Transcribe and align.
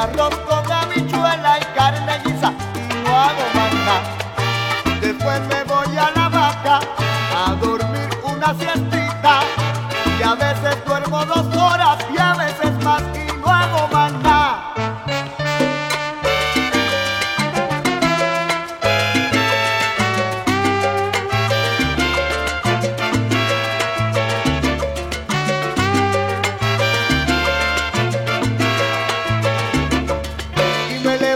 arroz 0.00 0.49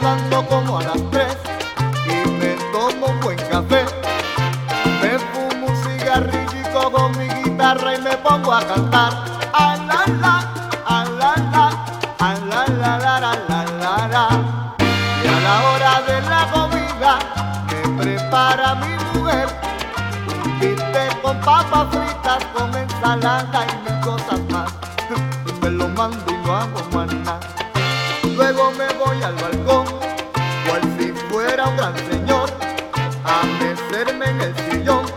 dando 0.05 0.47
como 0.49 0.79
a 0.79 0.83
las 0.83 1.14
del 34.57 34.73
sillón. 34.73 35.14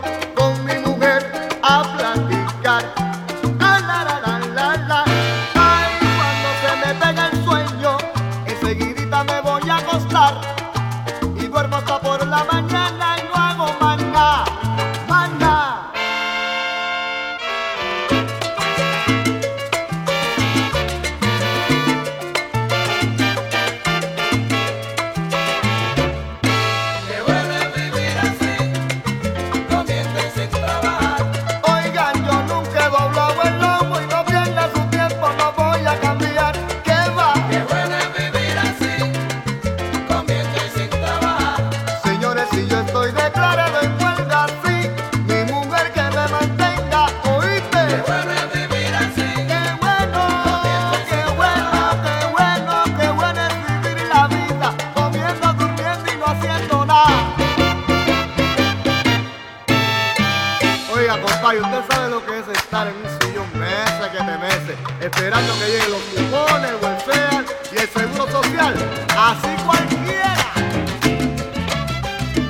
así 68.56 69.48
cualquiera. 69.64 70.36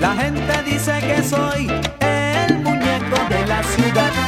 La 0.00 0.14
gente 0.14 0.62
dice 0.64 1.00
que 1.00 1.22
soy 1.22 1.70
el 2.00 2.58
muñeco 2.58 3.16
de 3.28 3.46
la 3.46 3.62
ciudad. 3.62 4.27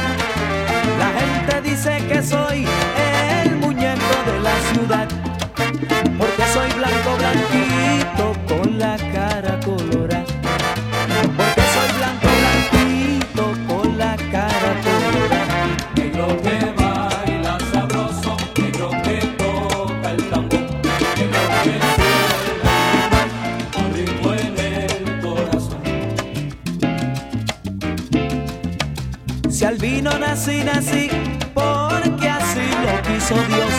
Si 29.61 29.67
al 29.67 29.77
vino 29.77 30.09
nací, 30.17 30.63
nací, 30.63 31.07
porque 31.53 32.27
así 32.27 32.61
lo 32.83 32.99
quiso 33.03 33.35
Dios. 33.35 33.71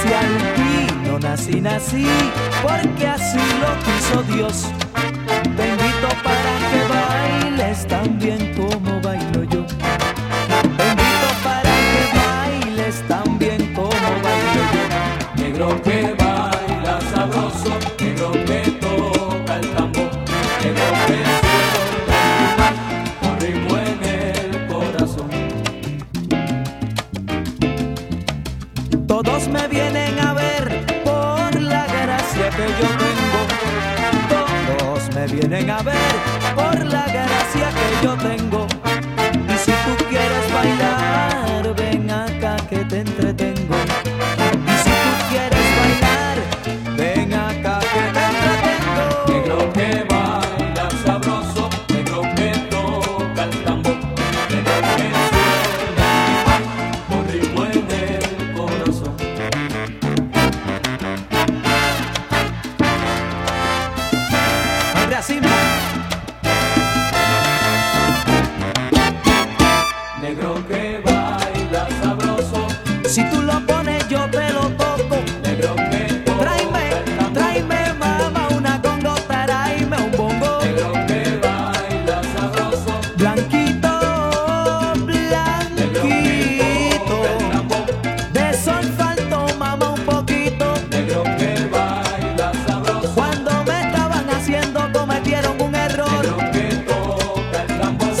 Si 0.00 0.12
al 0.14 0.32
vino 0.54 1.18
nací, 1.18 1.60
nací, 1.60 2.06
porque 2.62 3.08
así 3.08 3.40
lo 3.60 3.72
quiso 3.82 4.22
Dios. 4.32 4.66
Te 5.56 5.68
invito 5.70 6.08
para 6.22 6.52
que 6.70 6.80
bailes 6.94 7.84
tan 7.88 8.16
bien 8.20 8.54
como 8.54 8.97
me 29.48 29.66
vienen 29.68 30.18
a 30.18 30.34
ver 30.34 30.84
por 31.04 31.60
la 31.60 31.86
gracia 31.86 32.50
que 32.50 32.66
yo 32.80 32.88
tengo. 33.04 33.40
Todos 34.28 35.14
me 35.14 35.26
vienen 35.26 35.70
a 35.70 35.82
ver 35.82 36.14
por 36.54 36.84
la 36.84 37.04
gracia 37.06 37.70
que 37.70 38.06
yo 38.06 38.16
tengo. 38.16 38.66
Y 39.48 39.58
si 39.58 39.70
tú 39.70 40.04
quieres 40.08 40.52
bailar, 40.52 41.74
ven 41.76 42.10
acá 42.10 42.56
que 42.68 42.84
te 42.84 43.00
entretengo. 43.00 43.47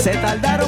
Se 0.08 0.16
tardaron 0.16 0.67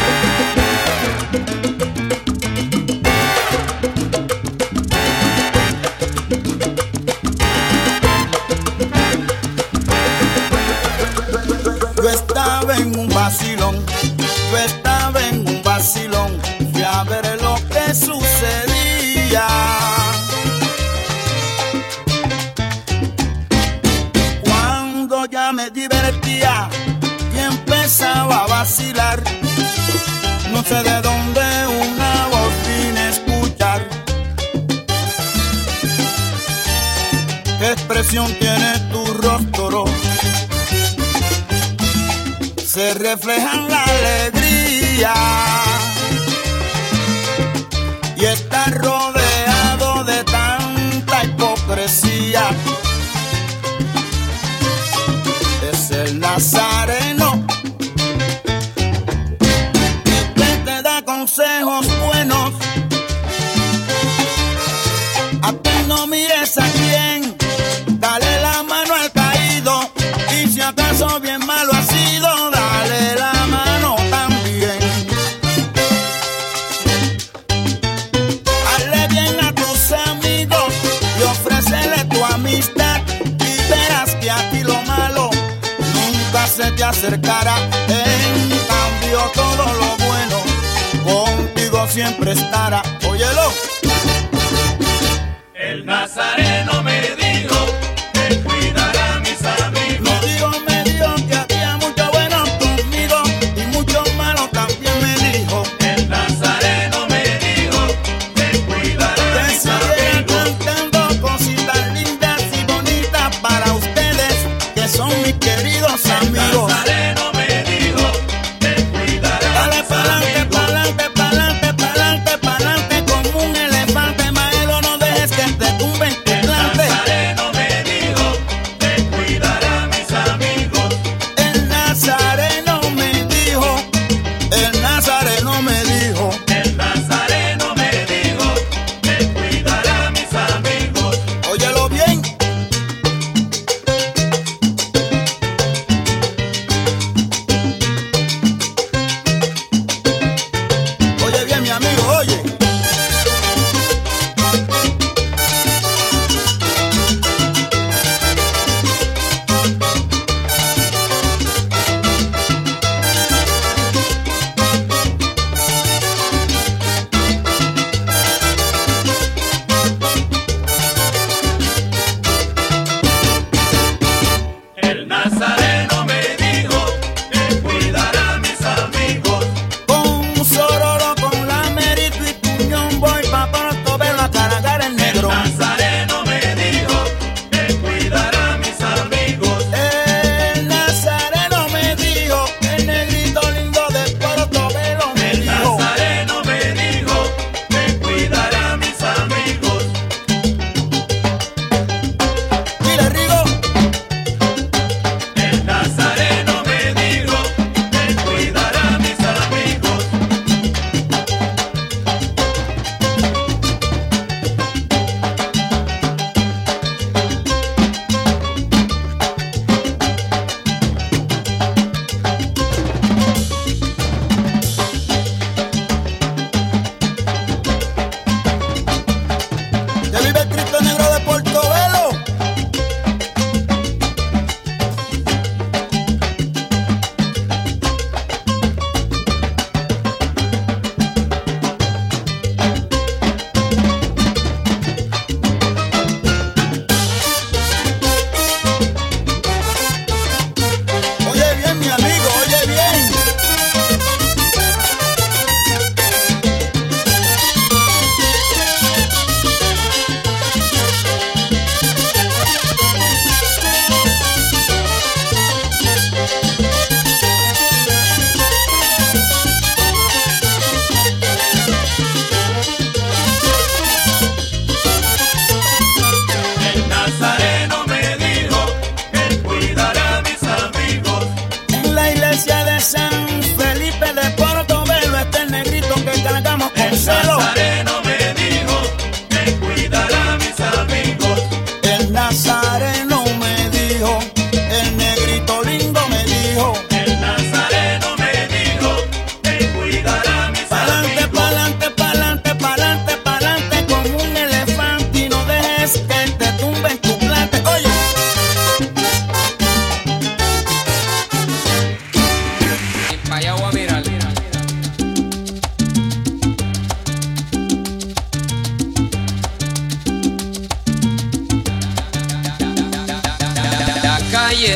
vacilar. 28.71 29.21
No 30.53 30.63
sé 30.63 30.81
de 30.81 31.01
dónde 31.01 31.41
una 31.85 32.27
voz 32.27 32.53
vine 32.67 33.09
escuchar. 33.09 33.81
¿Qué 37.59 37.71
expresión 37.71 38.33
tiene 38.39 38.71
tu 38.91 39.03
rostro? 39.25 39.83
Se 42.65 42.93
refleja 42.93 43.57
la 43.73 43.83
alegría 43.83 45.13
y 48.15 48.23
está 48.23 48.65
rodeado 48.67 50.05
de 50.05 50.23
tanta 50.23 51.25
hipocresía. 51.25 52.43
Es 55.73 55.91
el 55.91 56.23
azar. 56.23 56.70
siempre 91.91 92.31
estará. 92.31 92.81
Óyelo. 93.09 93.70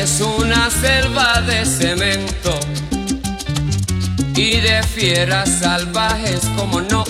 Es 0.06 0.20
una 0.20 0.70
selva 0.70 1.40
de 1.40 1.66
cemento 1.66 2.60
y 4.36 4.60
de 4.60 4.80
fieras 4.84 5.48
salvajes 5.58 6.42
como 6.56 6.80
no. 6.80 7.02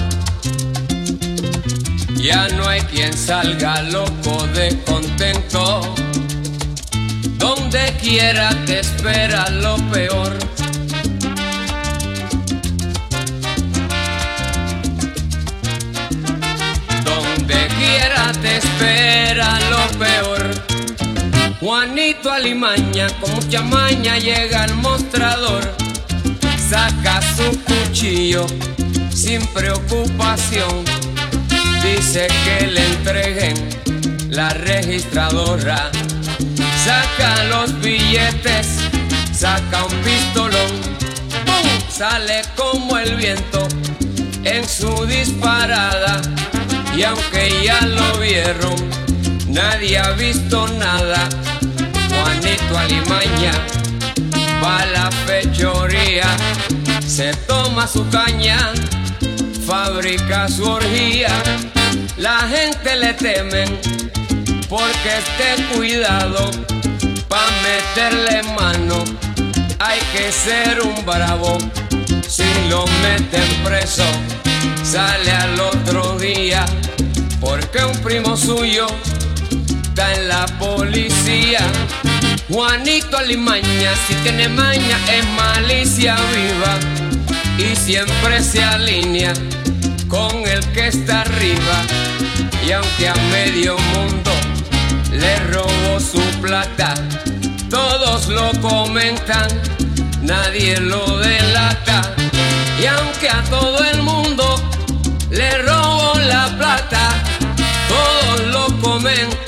Ya 2.14 2.48
no 2.48 2.66
hay 2.66 2.80
quien 2.80 3.12
salga 3.12 3.82
loco 3.82 4.46
de 4.54 4.78
contento. 4.86 5.94
Donde 7.36 7.94
quiera 8.00 8.48
te 8.64 8.80
espera 8.80 9.50
lo 9.50 9.76
peor. 9.92 10.45
Juanito 21.66 22.30
Alimaña 22.30 23.08
con 23.20 23.35
mucha 23.35 23.61
maña 23.61 24.18
llega 24.18 24.62
al 24.62 24.76
mostrador. 24.76 25.64
Saca 26.70 27.20
su 27.35 27.61
cuchillo 27.64 28.46
sin 29.12 29.44
preocupación. 29.49 30.85
Dice 31.82 32.28
que 32.44 32.68
le 32.68 32.87
entreguen 32.87 33.54
la 34.30 34.50
registradora. 34.50 35.90
Saca 36.85 37.42
los 37.46 37.76
billetes, 37.80 38.68
saca 39.32 39.87
un 39.87 39.94
pistolón. 40.04 40.70
Sale 41.90 42.42
como 42.54 42.96
el 42.96 43.16
viento 43.16 43.66
en 44.44 44.68
su 44.68 45.04
disparada. 45.06 46.23
Y 46.96 47.02
aunque 47.02 47.61
ya 47.64 47.80
lo 47.80 48.18
vieron, 48.20 49.05
nadie 49.56 49.98
ha 49.98 50.10
visto 50.12 50.68
nada. 50.68 51.28
Juanito 52.10 52.78
Alimaña 52.78 53.52
va 54.62 54.84
la 54.86 55.10
fechoría, 55.26 56.28
se 57.04 57.32
toma 57.48 57.86
su 57.86 58.06
caña, 58.10 58.58
fabrica 59.66 60.48
su 60.48 60.64
orgía. 60.64 61.30
La 62.18 62.38
gente 62.54 62.96
le 62.96 63.14
temen 63.14 63.68
porque 64.68 65.10
esté 65.25 65.50
cuidado 65.75 66.50
pa' 67.28 67.50
meterle 67.66 68.42
mano. 68.60 69.04
Hay 69.78 70.00
que 70.12 70.30
ser 70.32 70.80
un 70.82 71.04
bravo 71.04 71.58
si 72.28 72.48
lo 72.68 72.84
meten 73.02 73.48
preso. 73.64 74.04
Sale 74.82 75.30
al 75.30 75.58
otro 75.60 76.18
día 76.18 76.64
porque 77.40 77.84
un 77.84 77.98
primo 78.02 78.36
suyo 78.36 78.86
en 79.98 80.28
la 80.28 80.46
policía. 80.58 81.60
Juanito 82.48 83.16
Alimaña, 83.16 83.92
si 84.06 84.14
tiene 84.16 84.48
maña, 84.48 84.98
es 85.10 85.26
malicia 85.30 86.16
viva 86.34 86.78
y 87.58 87.74
siempre 87.74 88.42
se 88.42 88.62
alinea 88.62 89.32
con 90.08 90.46
el 90.46 90.60
que 90.72 90.88
está 90.88 91.22
arriba. 91.22 91.82
Y 92.66 92.72
aunque 92.72 93.08
a 93.08 93.14
medio 93.32 93.76
mundo 93.94 94.32
le 95.12 95.38
robó 95.50 95.98
su 96.00 96.20
plata, 96.40 96.94
todos 97.70 98.28
lo 98.28 98.50
comentan, 98.60 99.48
nadie 100.22 100.78
lo 100.78 101.18
delata. 101.18 102.14
Y 102.80 102.86
aunque 102.86 103.30
a 103.30 103.42
todo 103.44 103.82
el 103.84 104.02
mundo 104.02 104.62
le 105.30 105.58
robó 105.62 106.18
la 106.18 106.54
plata, 106.58 107.10
todos 107.88 108.46
lo 108.48 108.80
comentan, 108.80 109.45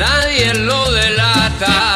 nadie 0.00 0.54
lo 0.54 0.90
delata. 0.92 1.89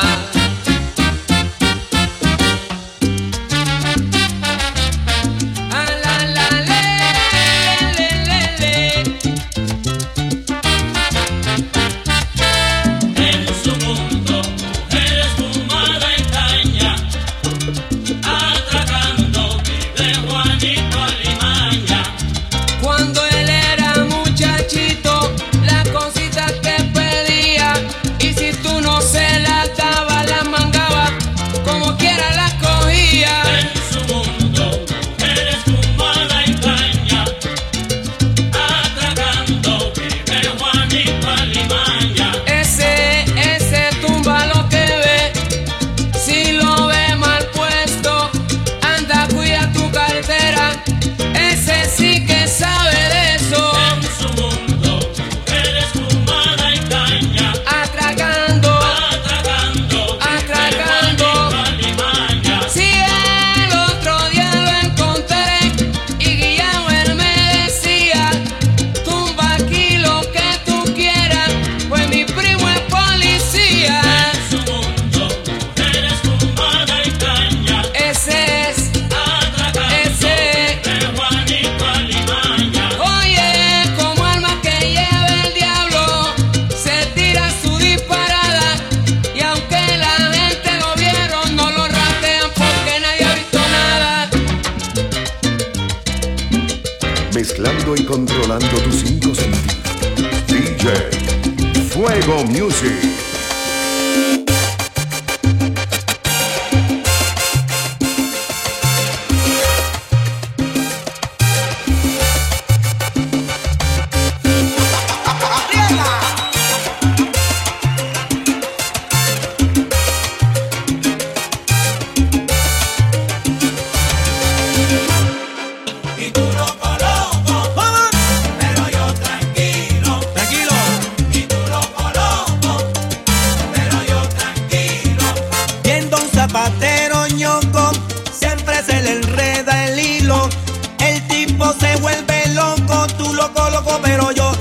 Pero 144.05 144.31
yo 144.33 144.54